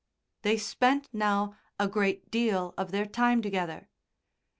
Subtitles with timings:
[0.41, 3.87] They spent now a great deal of their time together.